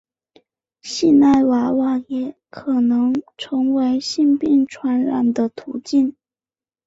[0.81, 6.15] 性爱娃娃也可能成为性病传染的途径。